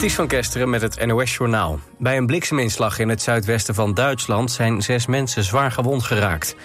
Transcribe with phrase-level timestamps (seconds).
[0.00, 1.78] Ties van Kesteren met het NOS-journaal.
[1.98, 4.50] Bij een blikseminslag in het zuidwesten van Duitsland...
[4.50, 6.56] zijn zes mensen zwaar gewond geraakt.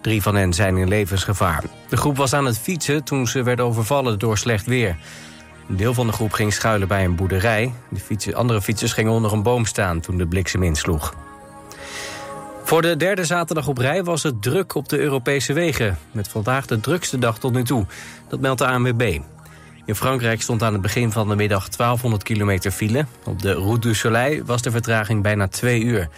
[0.00, 1.64] Drie van hen zijn in levensgevaar.
[1.88, 4.96] De groep was aan het fietsen toen ze werd overvallen door slecht weer.
[5.68, 7.72] Een deel van de groep ging schuilen bij een boerderij.
[8.06, 11.14] De andere fietsers gingen onder een boom staan toen de bliksem insloeg.
[12.64, 15.98] Voor de derde zaterdag op rij was het druk op de Europese wegen.
[16.12, 17.86] Met vandaag de drukste dag tot nu toe.
[18.28, 19.18] Dat meldt de ANWB.
[19.86, 23.06] In Frankrijk stond aan het begin van de middag 1200 kilometer file.
[23.24, 26.08] Op de Route du Soleil was de vertraging bijna twee uur.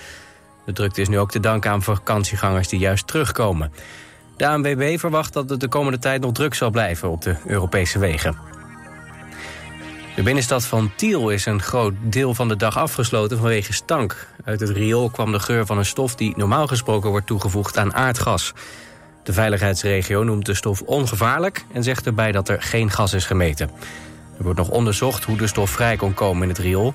[0.65, 3.73] De drukte is nu ook te danken aan vakantiegangers die juist terugkomen.
[4.37, 7.99] De ANWB verwacht dat het de komende tijd nog druk zal blijven op de Europese
[7.99, 8.37] wegen.
[10.17, 14.29] De binnenstad van Tiel is een groot deel van de dag afgesloten vanwege stank.
[14.45, 17.95] Uit het riool kwam de geur van een stof die normaal gesproken wordt toegevoegd aan
[17.95, 18.53] aardgas.
[19.27, 23.71] De veiligheidsregio noemt de stof ongevaarlijk en zegt erbij dat er geen gas is gemeten.
[24.39, 26.95] Er wordt nog onderzocht hoe de stof vrij kon komen in het riool.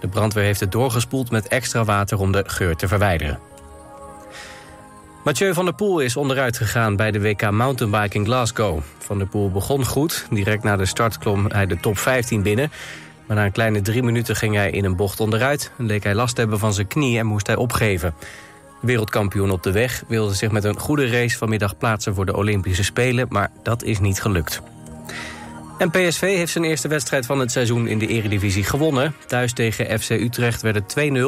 [0.00, 3.38] De brandweer heeft het doorgespoeld met extra water om de geur te verwijderen.
[5.24, 8.80] Mathieu van der Poel is onderuit gegaan bij de WK Mountainbike in Glasgow.
[8.98, 10.26] Van der Poel begon goed.
[10.30, 12.70] Direct na de start klom hij de top 15 binnen.
[13.26, 15.70] Maar na een kleine drie minuten ging hij in een bocht onderuit...
[15.78, 18.14] en leek hij last te hebben van zijn knie en moest hij opgeven.
[18.80, 22.84] Wereldkampioen op de weg wilde zich met een goede race vanmiddag plaatsen voor de Olympische
[22.84, 24.62] Spelen, maar dat is niet gelukt.
[25.78, 29.14] En PSV heeft zijn eerste wedstrijd van het seizoen in de eredivisie gewonnen.
[29.26, 31.22] Thuis tegen FC Utrecht werd het 2-0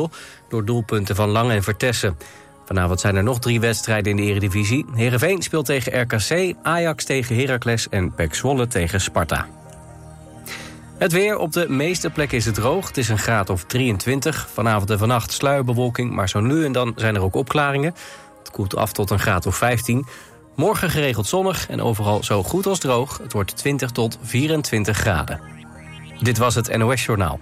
[0.48, 2.16] door doelpunten van Lang en Vertessen.
[2.64, 4.86] Vanavond zijn er nog drie wedstrijden in de eredivisie.
[4.94, 9.46] Heerenveen speelt tegen RKC, Ajax tegen Heracles en PEC Zwolle tegen Sparta.
[11.00, 12.86] Het weer op de meeste plekken is het droog.
[12.86, 14.48] Het is een graad of 23.
[14.52, 17.94] Vanavond en vannacht sluierbewolking, maar zo nu en dan zijn er ook opklaringen.
[18.38, 20.06] Het koelt af tot een graad of 15.
[20.56, 23.18] Morgen geregeld zonnig en overal zo goed als droog.
[23.18, 25.40] Het wordt 20 tot 24 graden.
[26.18, 27.40] Dit was het NOS Journaal.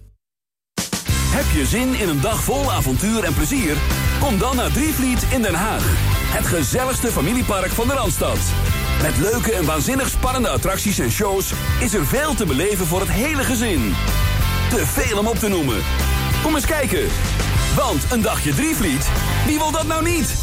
[1.30, 3.76] Heb je zin in een dag vol avontuur en plezier?
[4.20, 6.24] Kom dan naar Drievliet in Den Haag.
[6.36, 8.38] Het gezelligste familiepark van de Randstad.
[9.02, 13.08] Met leuke en waanzinnig spannende attracties en shows is er veel te beleven voor het
[13.08, 13.94] hele gezin.
[14.70, 15.82] Te veel om op te noemen.
[16.42, 17.06] Kom eens kijken.
[17.76, 19.08] Want een dagje Drievliet,
[19.46, 20.34] wie wil dat nou niet?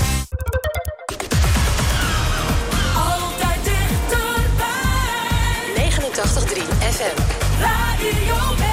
[2.96, 4.72] Altijd dichterbij.
[5.90, 6.62] 89.3
[6.92, 7.22] FM.
[7.60, 8.73] Radio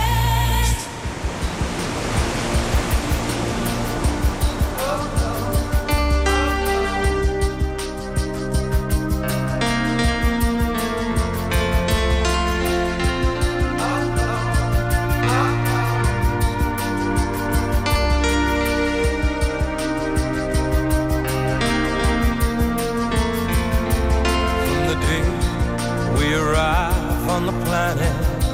[27.51, 28.45] the planet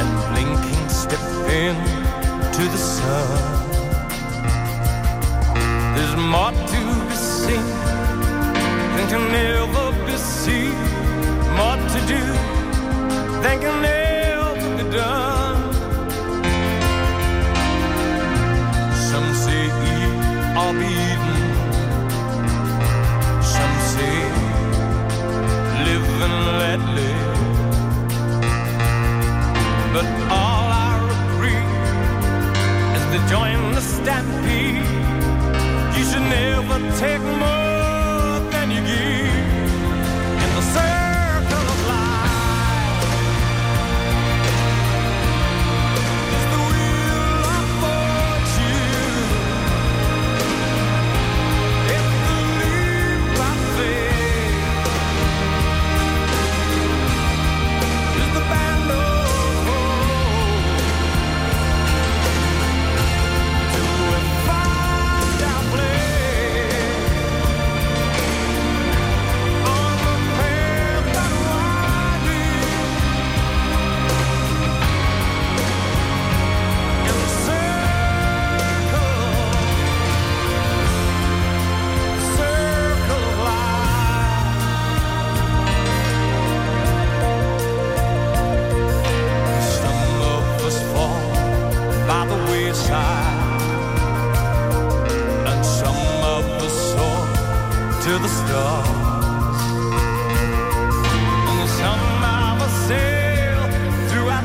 [0.00, 3.51] and blinking step into the sun.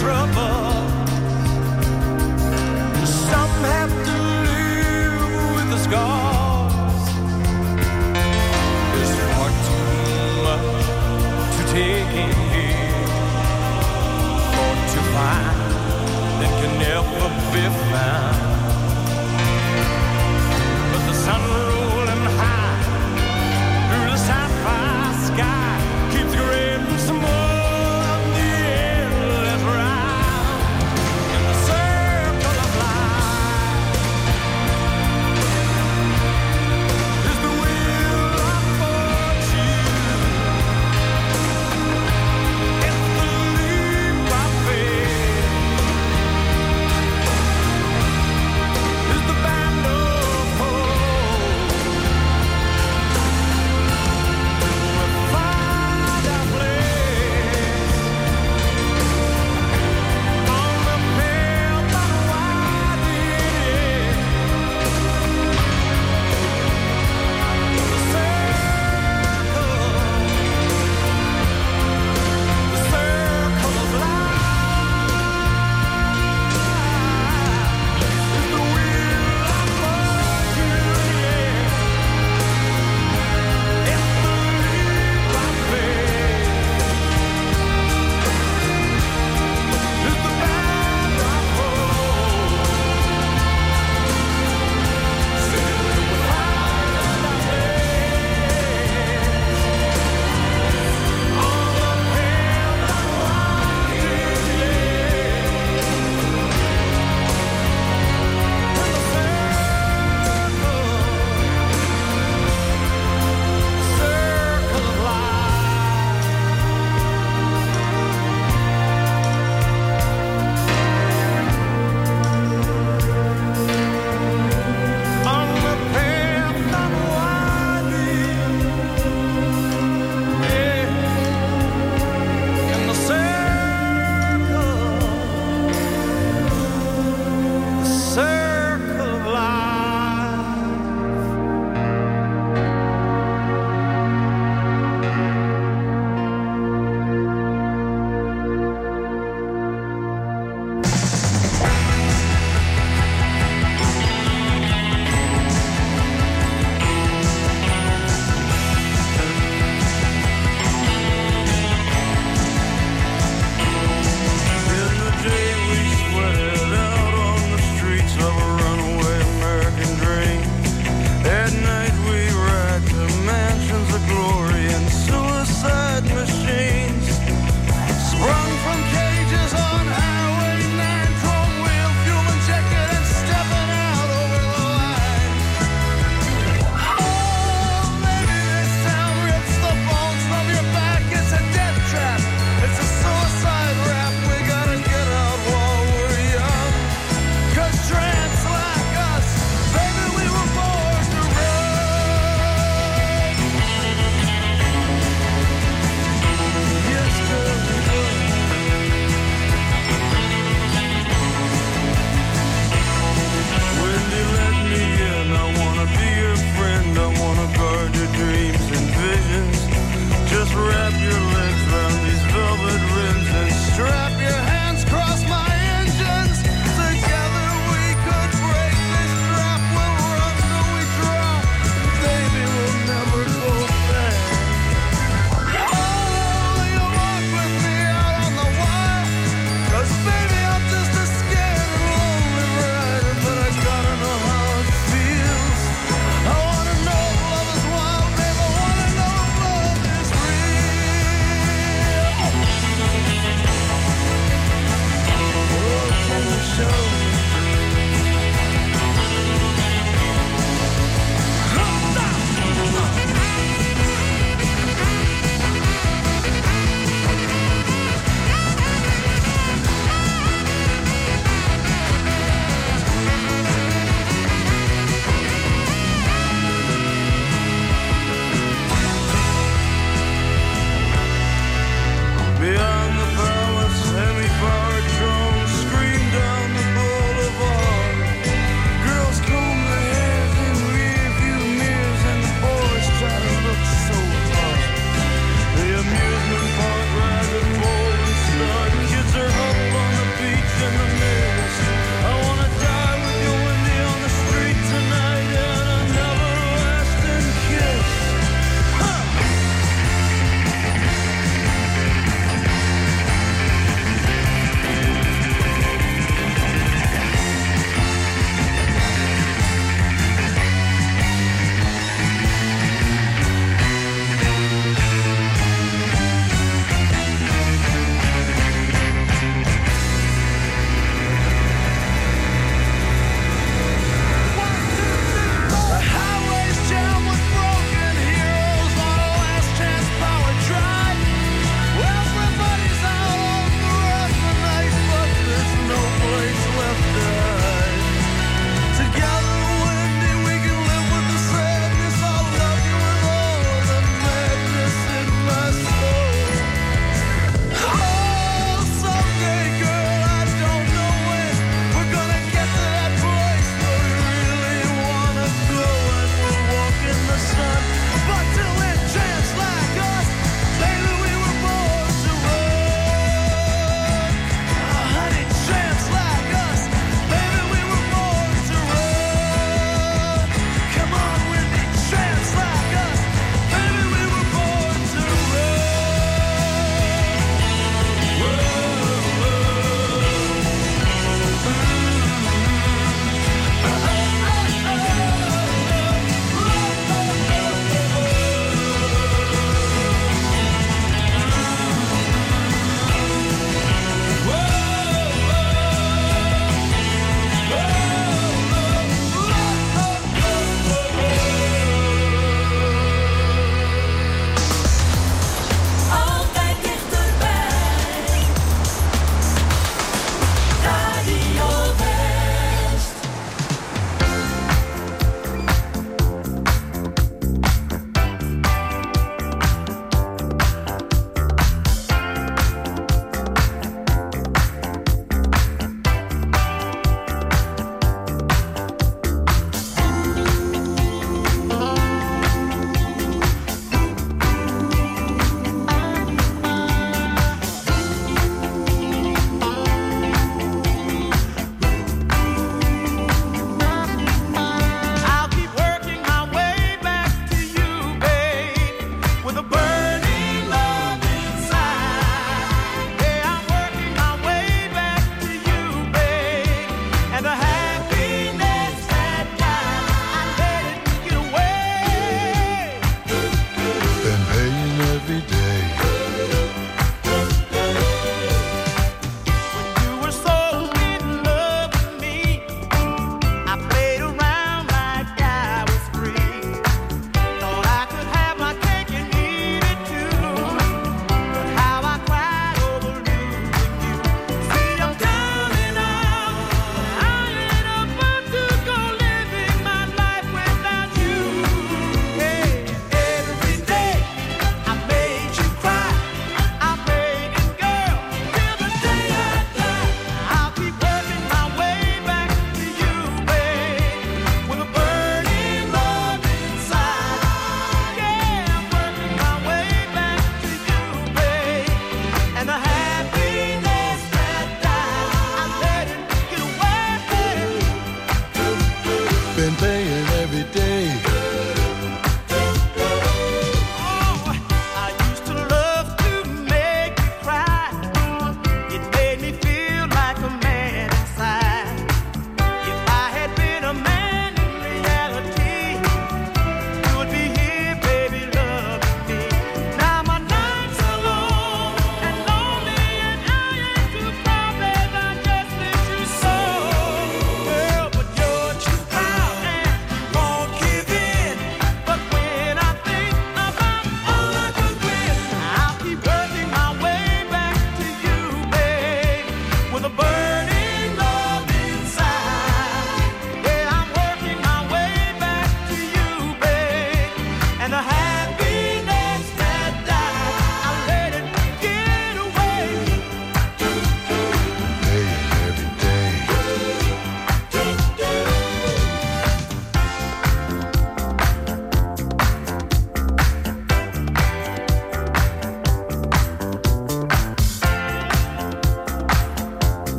[0.00, 0.39] Trouble.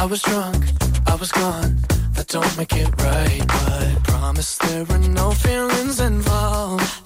[0.00, 0.64] I was drunk,
[1.06, 1.76] I was gone.
[2.14, 6.99] That don't make it right, but promise there were no feelings involved.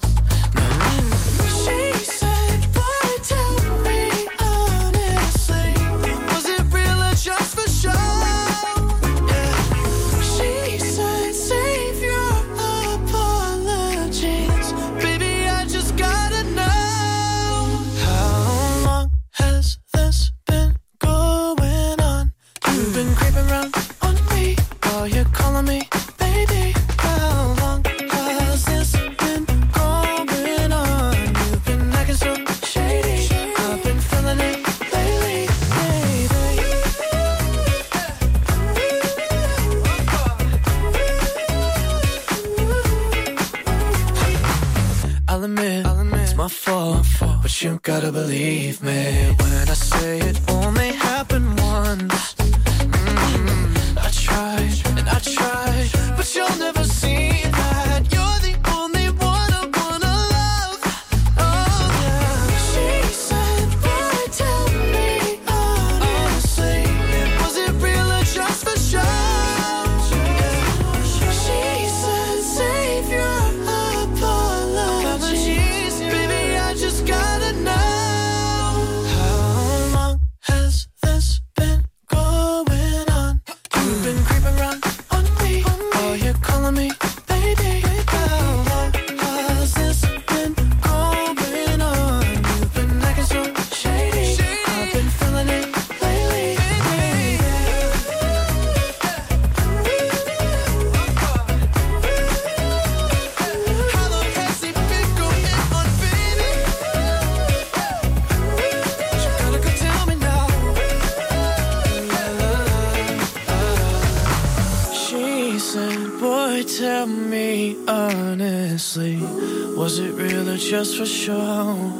[119.85, 121.93] Was it real or just for show?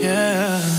[0.00, 0.77] Yeah.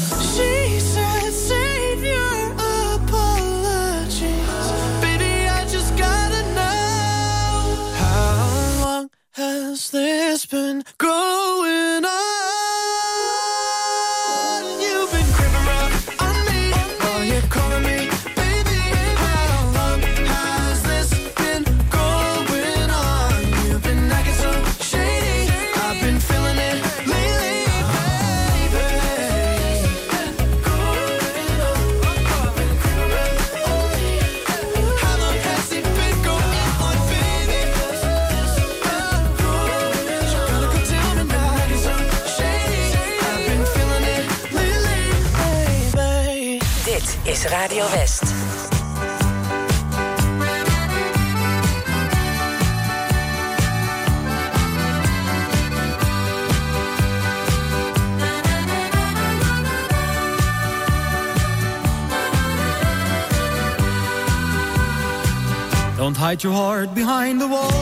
[66.29, 67.81] hide your heart behind the wall.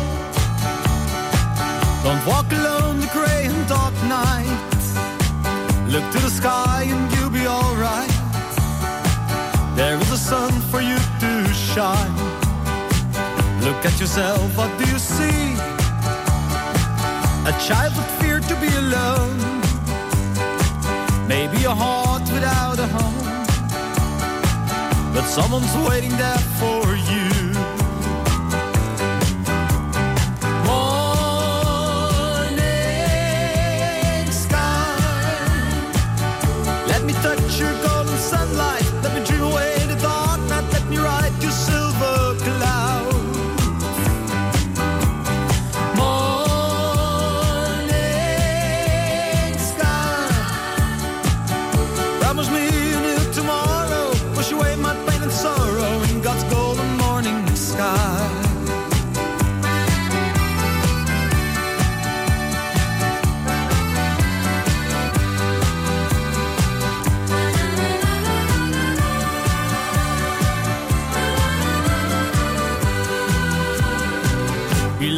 [2.06, 4.80] Don't walk alone the grey and dark night.
[5.94, 8.14] Look to the sky and you'll be alright.
[9.76, 11.32] There is a sun for you to
[11.74, 12.16] shine.
[13.68, 15.42] Look at yourself, what do you see?
[17.52, 19.40] A child with fear to be alone.
[21.28, 23.28] Maybe a heart without a home.
[25.14, 26.77] But someone's waiting there for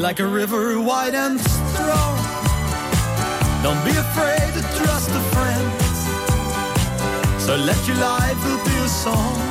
[0.10, 2.18] like a river wide and strong.
[3.62, 5.68] Don't be afraid to trust a friend.
[7.40, 9.49] So let your life be a song.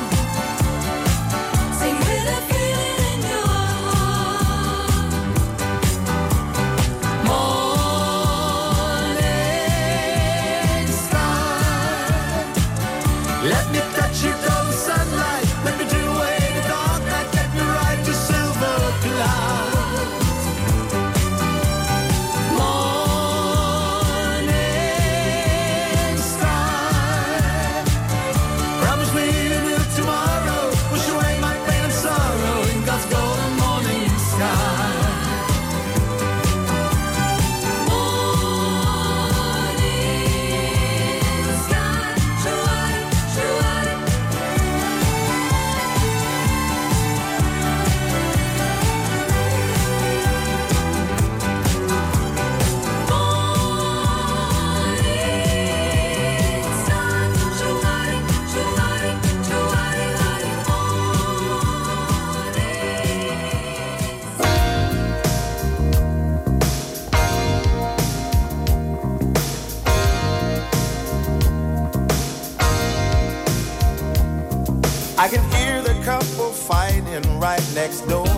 [77.89, 78.28] Next door.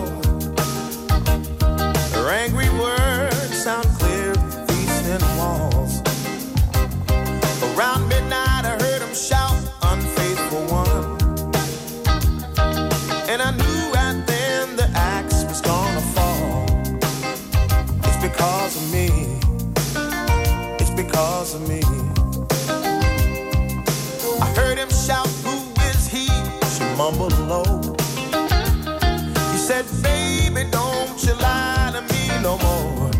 [30.02, 33.10] Baby, don't you lie to me no more.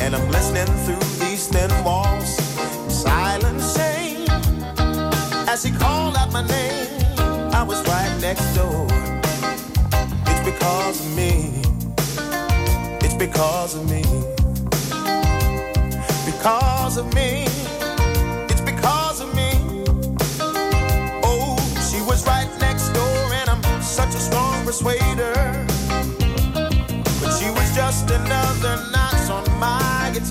[0.00, 2.36] And I'm listening through these thin walls,
[2.88, 4.28] silent shame.
[5.48, 6.88] As he called out my name,
[7.52, 8.86] I was right next door.
[10.26, 11.62] It's because of me.
[13.00, 14.02] It's because of me.
[16.24, 17.51] Because of me.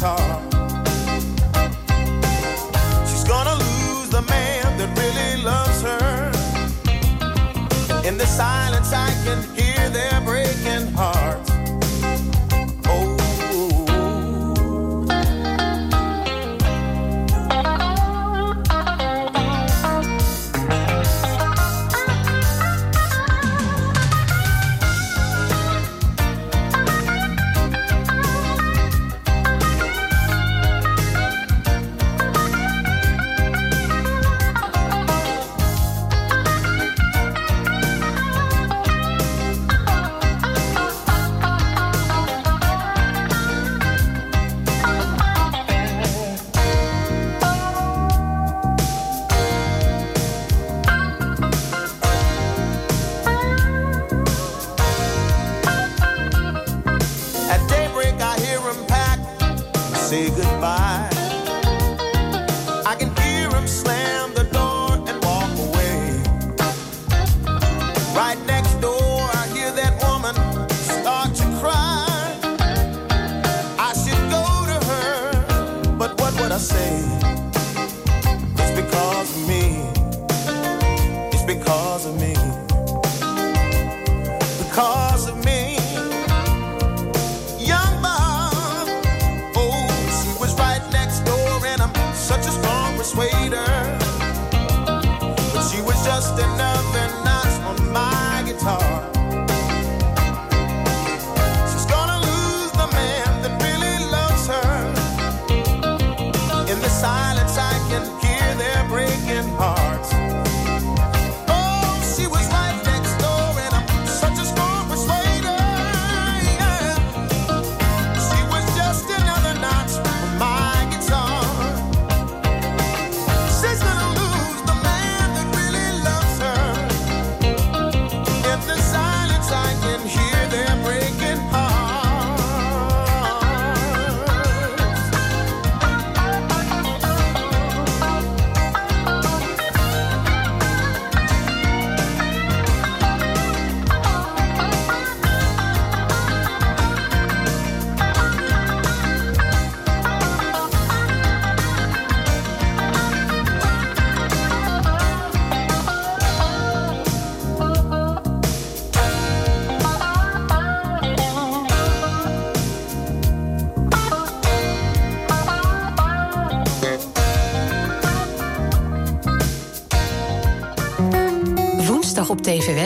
[0.01, 0.41] Guitar.
[3.05, 6.31] She's gonna lose the man that really loves her.
[8.07, 9.40] In the silence, I can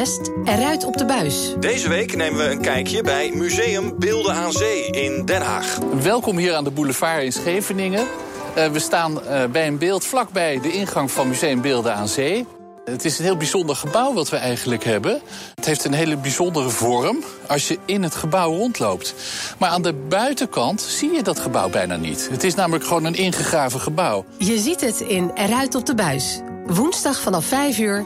[0.05, 1.55] West, eruit op de buis.
[1.59, 5.77] Deze week nemen we een kijkje bij Museum Beelden aan Zee in Den Haag.
[6.01, 8.07] Welkom hier aan de boulevard in Scheveningen.
[8.55, 12.45] Eh, we staan eh, bij een beeld vlakbij de ingang van Museum Beelden aan Zee.
[12.83, 15.21] Het is een heel bijzonder gebouw wat we eigenlijk hebben.
[15.55, 19.13] Het heeft een hele bijzondere vorm als je in het gebouw rondloopt.
[19.57, 22.27] Maar aan de buitenkant zie je dat gebouw bijna niet.
[22.31, 24.25] Het is namelijk gewoon een ingegraven gebouw.
[24.37, 26.39] Je ziet het in Eruit op de buis.
[26.65, 28.05] Woensdag vanaf 5 uur,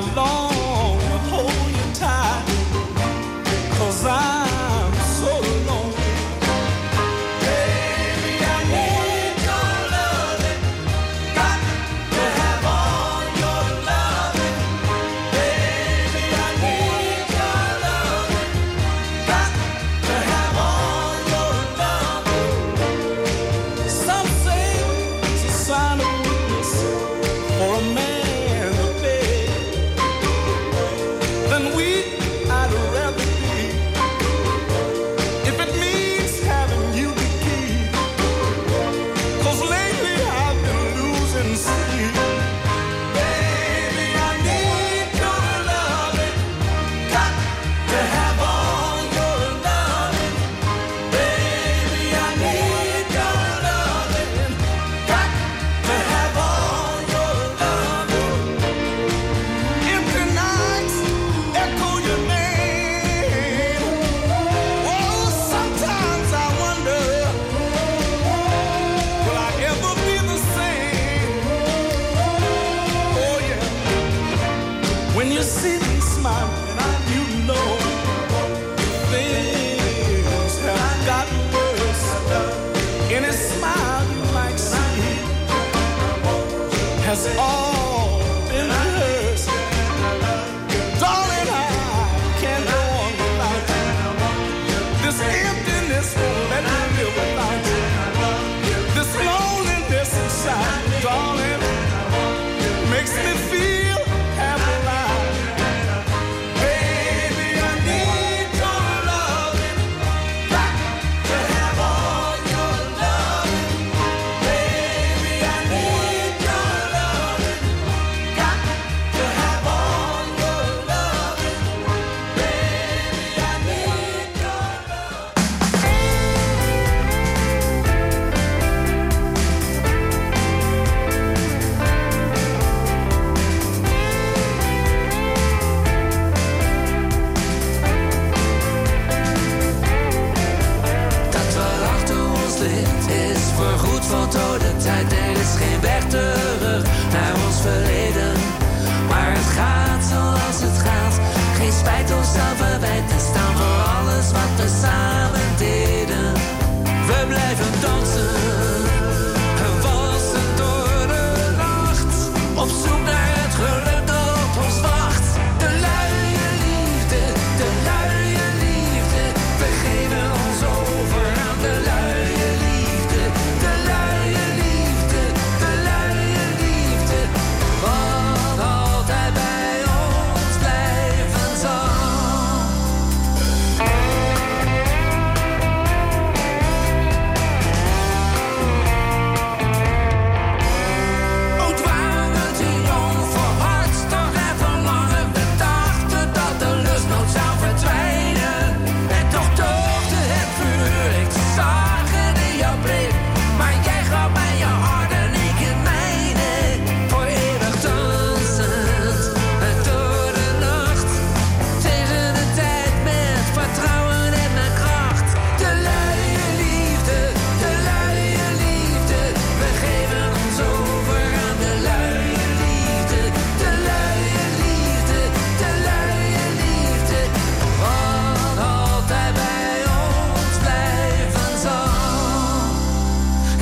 [0.00, 0.49] Long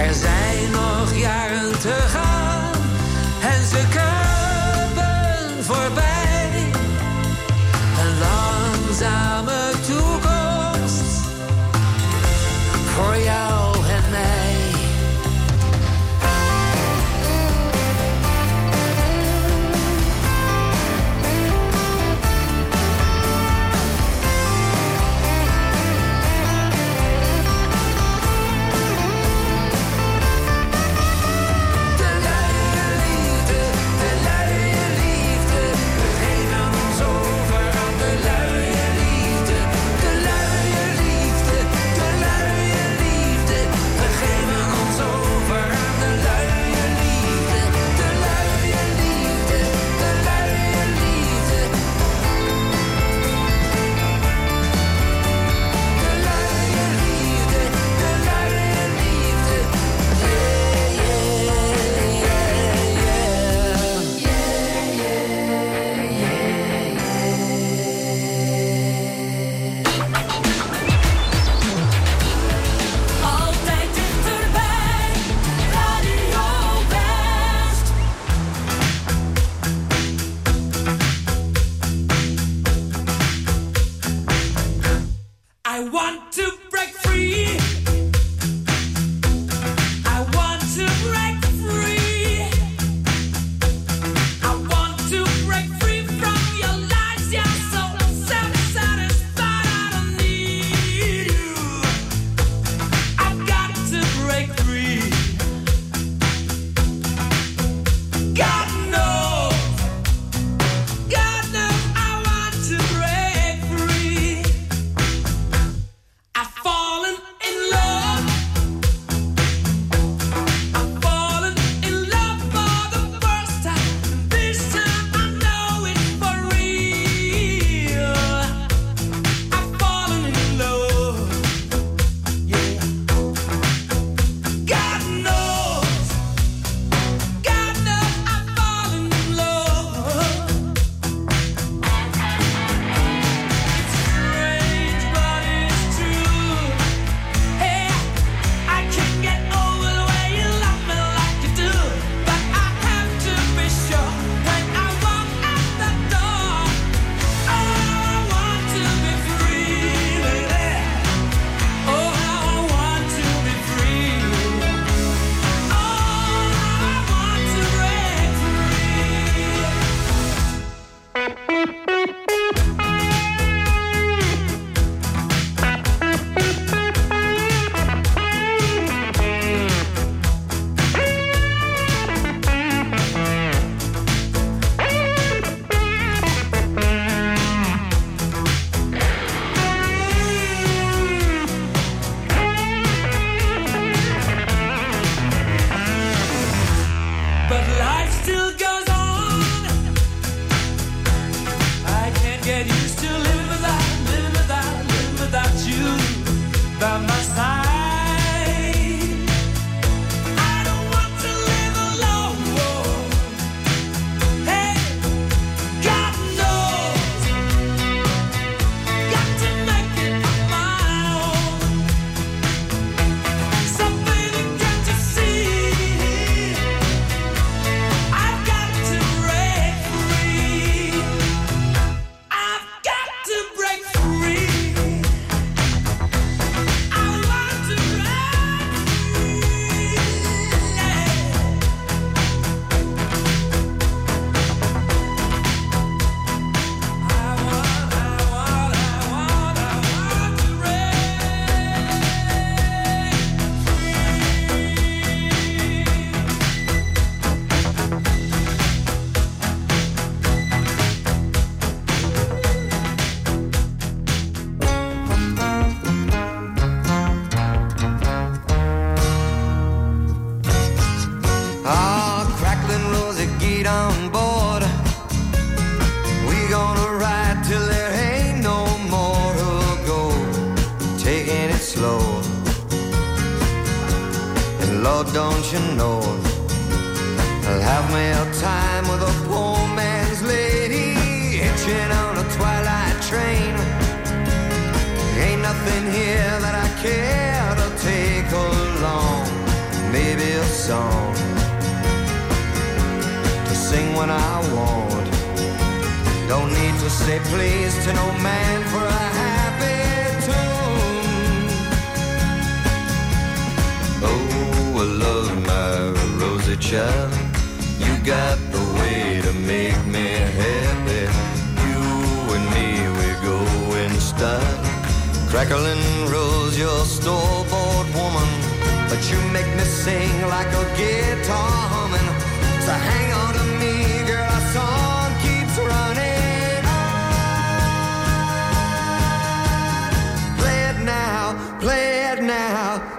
[0.09, 2.38] Er zijn nog jaren te gaan.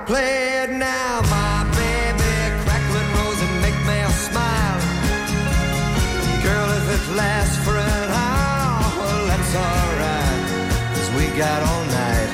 [0.09, 2.33] Play it now, my baby.
[2.65, 4.79] Crackling rose and make me smile.
[6.45, 10.41] Girl, if it lasts for an hour, that's alright.
[10.93, 12.31] Cause we got all night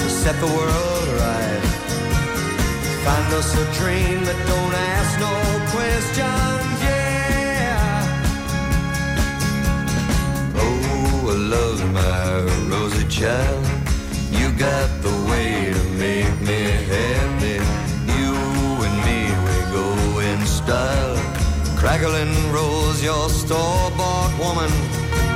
[0.00, 1.64] to set the world right.
[3.04, 5.34] Find us a dream that don't ask no
[5.76, 8.00] questions, yeah.
[10.64, 12.20] Oh, I love my
[12.70, 13.75] rosy child.
[14.58, 17.60] Got the way to make me happy.
[18.16, 18.32] You
[18.86, 21.16] and me, we go in style.
[21.76, 24.70] Crackling rose, your store-bought woman.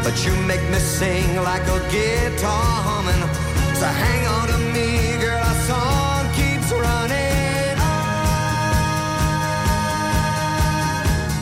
[0.03, 3.23] But you make me sing like a guitar humming.
[3.77, 7.77] So hang on to me, girl, our song keeps running.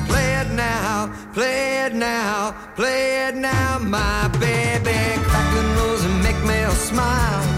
[0.08, 4.98] Play it now, play it now, play it now, my baby.
[5.28, 7.57] Crackling rose and make me smile.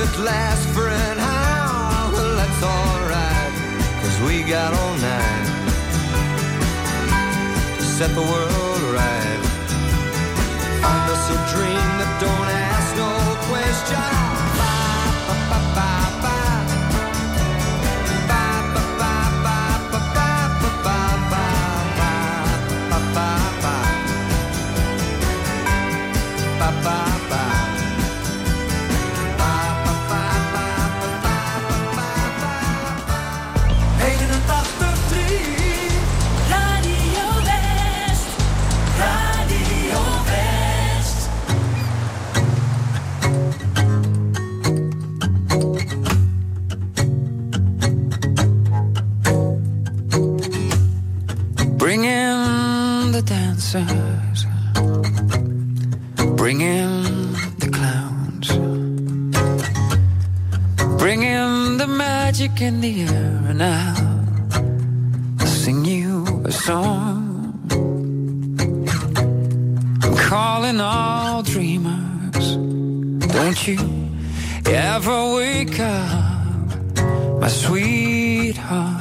[0.00, 3.52] It lasts for an ah, hour, well, that's alright.
[4.00, 5.46] Cause we got all night
[7.78, 9.40] to set the world right.
[10.82, 13.10] Find us a dream that don't ask no
[13.50, 14.17] question.
[56.36, 57.02] Bring in
[57.58, 58.48] the clowns.
[60.98, 67.60] Bring in the magic in the air, and I'll sing you a song.
[70.02, 72.56] I'm calling all dreamers.
[73.34, 73.78] Don't you
[74.64, 77.48] ever wake up, my.
[77.48, 78.97] Sweetheart,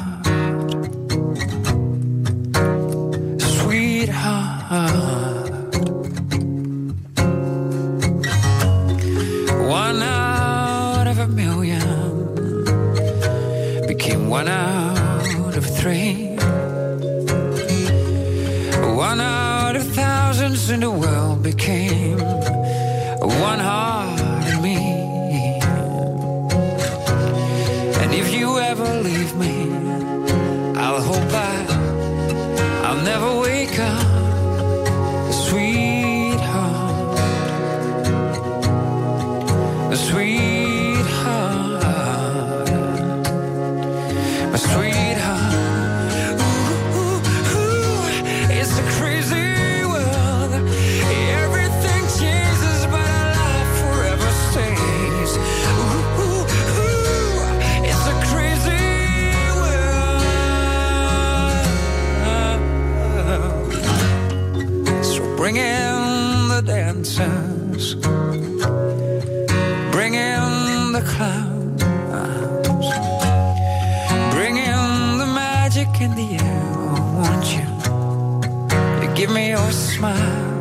[79.58, 80.57] your smile.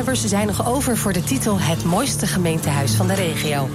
[0.00, 3.68] Ze zijn nog over voor de titel Het mooiste gemeentehuis van de regio.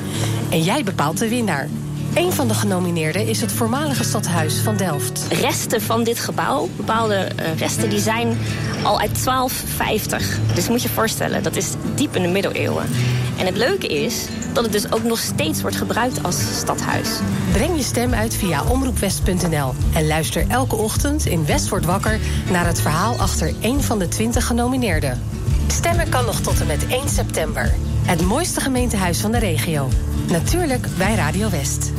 [0.50, 1.70] En jij bepaalt de winnaar.
[2.14, 5.28] Een van de genomineerden is het voormalige stadhuis van Delft.
[5.30, 8.38] Resten van dit gebouw, bepaalde eh, resten, die zijn
[8.84, 10.40] al uit 1250.
[10.54, 12.86] Dus moet je voorstellen, dat is diep in de middeleeuwen.
[13.38, 17.10] En het leuke is dat het dus ook nog steeds wordt gebruikt als stadhuis.
[17.52, 22.20] Breng je stem uit via omroepwest.nl en luister elke ochtend in West wordt wakker
[22.52, 25.22] naar het verhaal achter één van de 20 genomineerden.
[25.76, 27.74] Stemmen kan nog tot en met 1 september.
[28.06, 29.90] Het mooiste gemeentehuis van de regio.
[30.28, 31.92] Natuurlijk bij Radio West.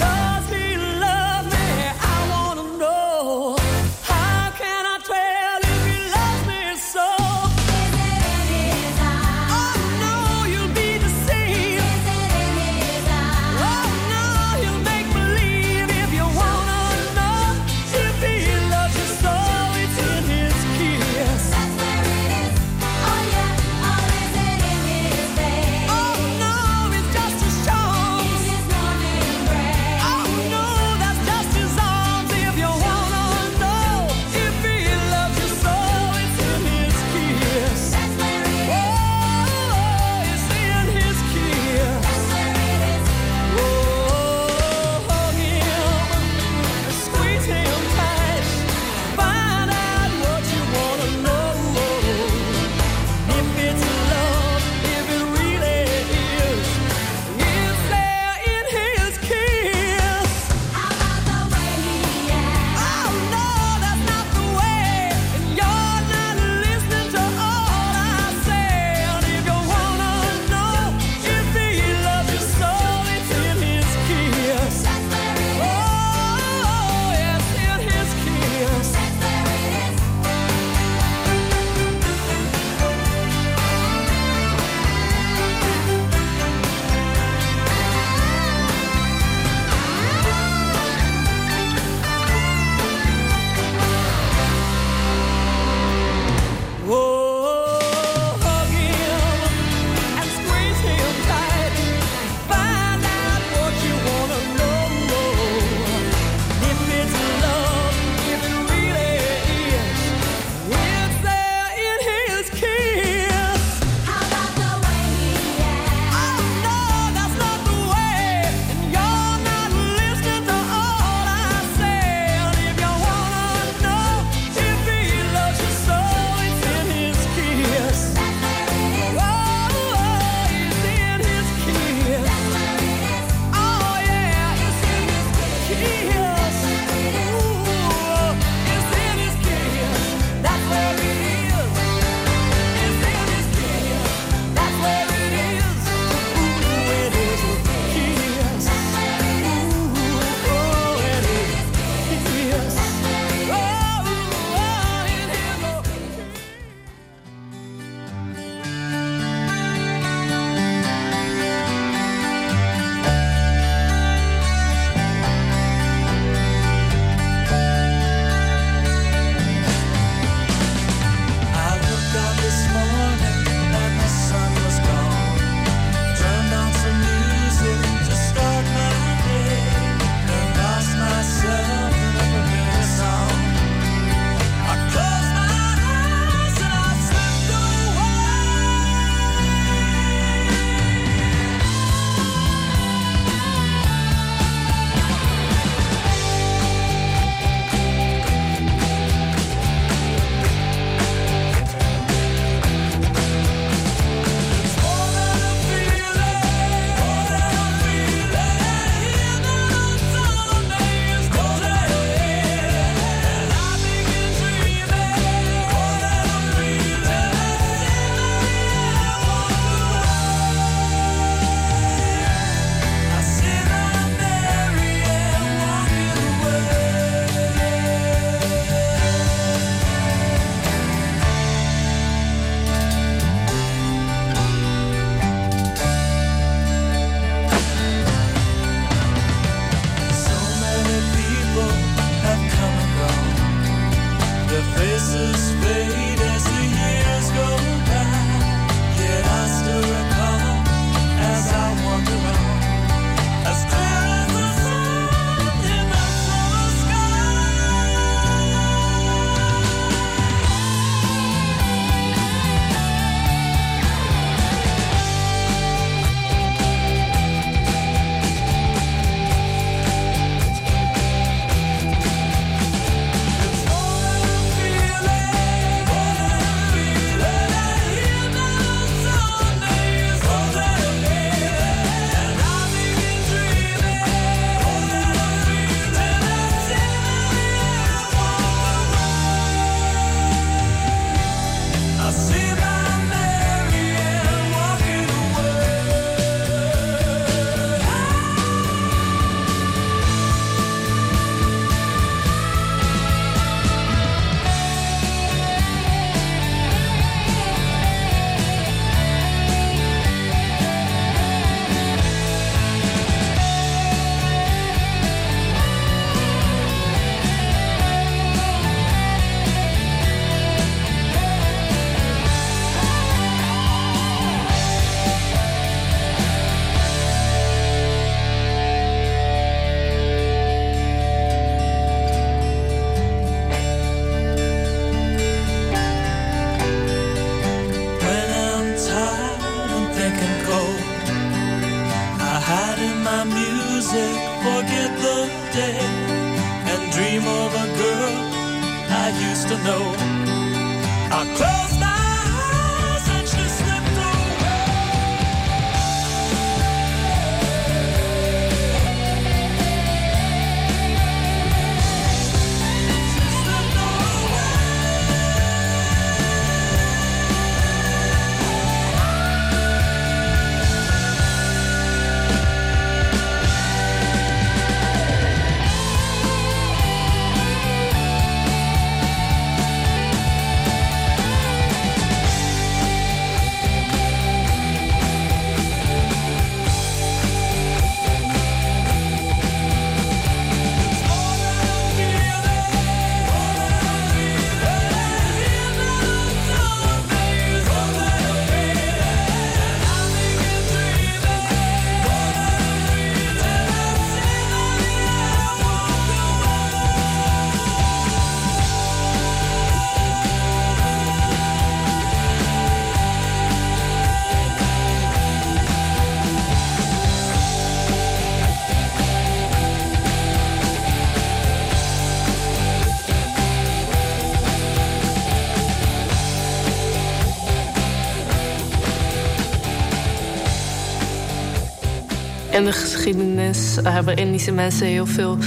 [432.57, 435.39] In de geschiedenis hebben Indische mensen heel veel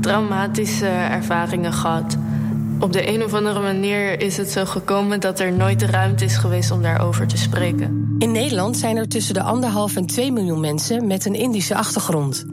[0.00, 2.16] traumatische ervaringen gehad.
[2.80, 6.24] Op de een of andere manier is het zo gekomen dat er nooit de ruimte
[6.24, 8.16] is geweest om daarover te spreken.
[8.18, 12.46] In Nederland zijn er tussen de anderhalf en 2 miljoen mensen met een Indische achtergrond.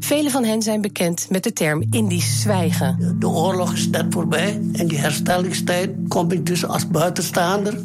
[0.00, 3.16] Velen van hen zijn bekend met de term Indisch zwijgen.
[3.18, 4.60] De oorlog is net voorbij.
[4.72, 7.78] En die herstellingstijd kom ik dus als buitenstaander,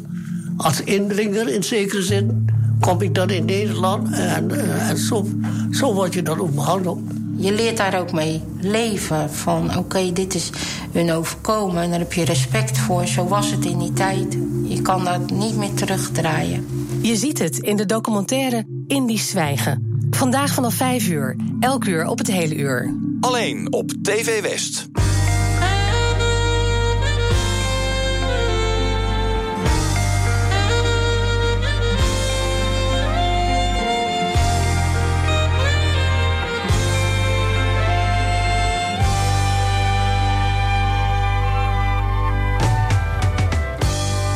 [0.56, 2.46] als indringer in zekere zin,
[2.80, 4.12] kom ik dan in Nederland.
[4.12, 5.26] En, eh, en zo,
[5.70, 6.98] zo word je dan ook behandeld.
[7.36, 9.30] Je leert daar ook mee leven.
[9.30, 10.50] Van oké, dit is
[10.92, 11.82] hun overkomen.
[11.82, 13.06] En daar heb je respect voor.
[13.06, 14.38] Zo was het in die tijd.
[14.64, 16.66] Je kan dat niet meer terugdraaien.
[17.00, 20.06] Je ziet het in de documentaire Indisch zwijgen.
[20.10, 21.36] Vandaag vanaf 5 uur.
[21.60, 22.94] Elk uur op het hele uur.
[23.20, 24.88] Alleen op TV West.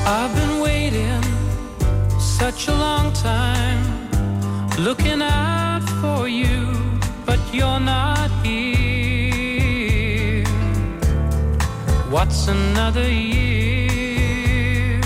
[0.04, 1.22] I've been waiting
[2.18, 4.10] such a long time,
[4.80, 6.74] looking out for you,
[7.24, 10.44] but you're not here.
[12.10, 15.00] What's another year?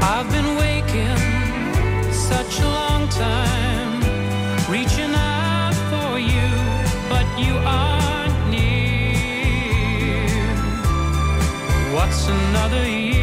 [0.00, 4.00] I've been waking such a long time,
[4.70, 6.48] reaching out for you,
[7.10, 7.99] but you aren't
[11.92, 13.19] What's another year?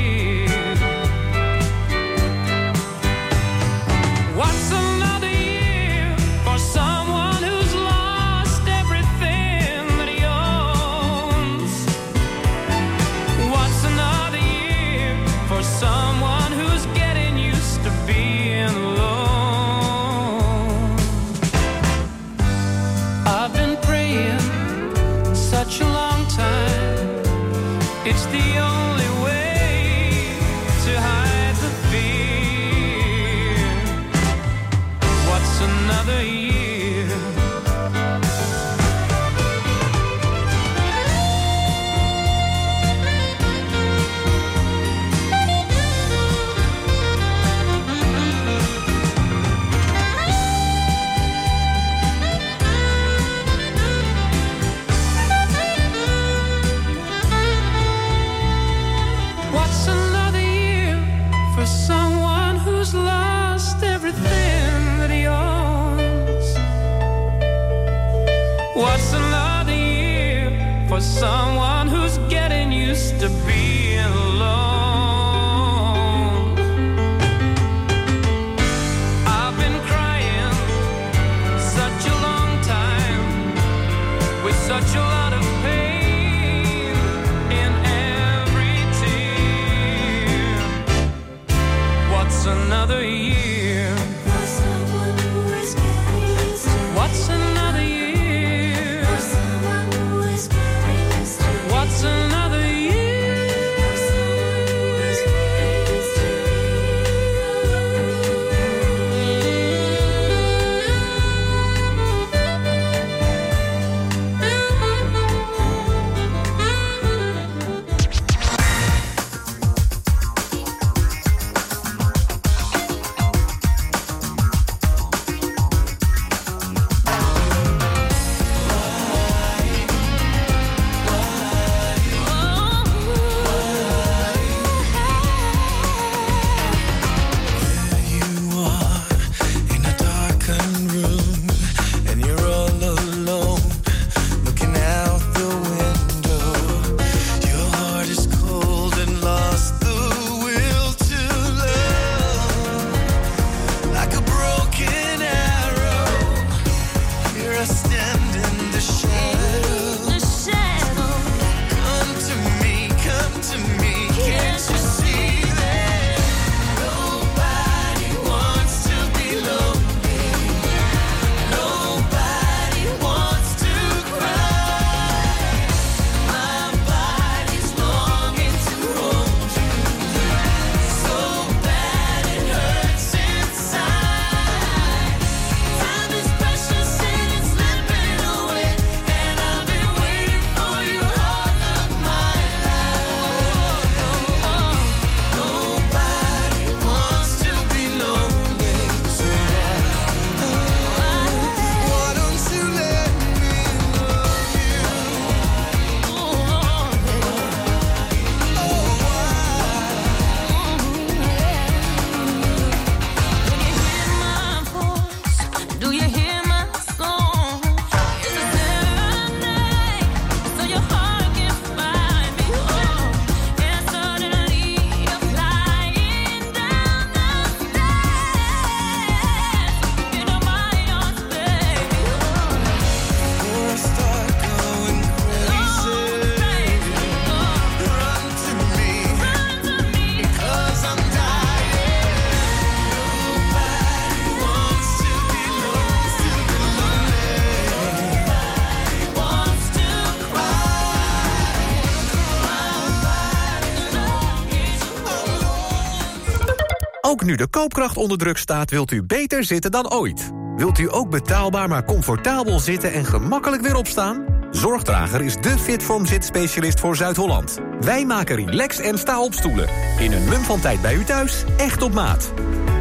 [257.27, 260.31] Nu de koopkracht onder druk staat, wilt u beter zitten dan ooit.
[260.55, 264.25] Wilt u ook betaalbaar maar comfortabel zitten en gemakkelijk weer opstaan?
[264.51, 267.59] Zorgdrager is de Fitform zitspecialist voor Zuid-Holland.
[267.79, 269.67] Wij maken relax en sta-opstoelen.
[269.99, 272.33] In een mum van tijd bij u thuis, echt op maat.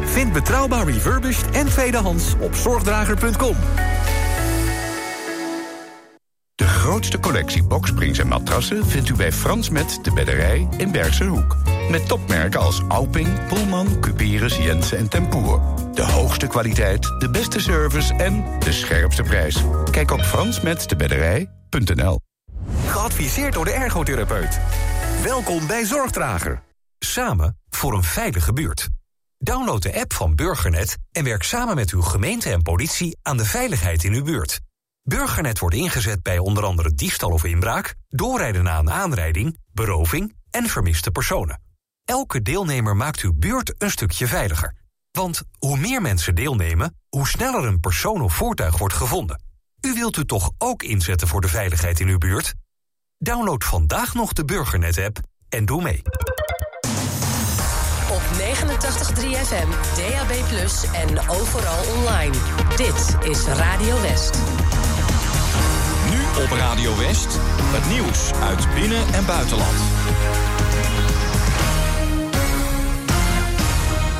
[0.05, 3.55] Vind betrouwbaar refurbished en tweedehands op zorgdrager.com.
[6.55, 11.23] De grootste collectie boksprings en matrassen vindt u bij Frans Met de Bedderij in Bergse
[11.23, 11.76] Hoek.
[11.89, 15.61] Met topmerken als Alping, Pullman, Cuperus, Jensen en Tempoer.
[15.93, 19.63] De hoogste kwaliteit, de beste service en de scherpste prijs.
[19.91, 22.19] Kijk op fransmetdebedderij.nl
[22.85, 24.59] Geadviseerd door de ergotherapeut.
[25.23, 26.61] Welkom bij Zorgdrager.
[26.99, 28.87] Samen voor een veilige buurt.
[29.37, 33.45] Download de app van Burgernet en werk samen met uw gemeente en politie aan de
[33.45, 34.59] veiligheid in uw buurt.
[35.03, 40.65] Burgernet wordt ingezet bij onder andere diefstal of inbraak, doorrijden na een aanrijding, beroving en
[40.65, 41.65] vermiste personen.
[42.07, 44.75] Elke deelnemer maakt uw buurt een stukje veiliger.
[45.11, 49.41] Want hoe meer mensen deelnemen, hoe sneller een persoon of voertuig wordt gevonden.
[49.81, 52.53] U wilt u toch ook inzetten voor de veiligheid in uw buurt?
[53.17, 56.01] Download vandaag nog de Burgernet-app en doe mee.
[58.11, 60.31] Op 89.3 FM, DAB+,
[60.93, 62.35] en overal online.
[62.75, 64.37] Dit is Radio West.
[66.09, 69.77] Nu op Radio West, het nieuws uit binnen- en buitenland.